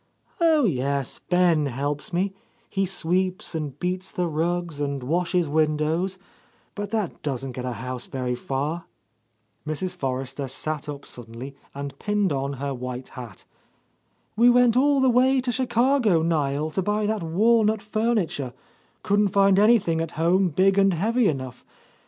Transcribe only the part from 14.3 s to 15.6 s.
"We went all the way to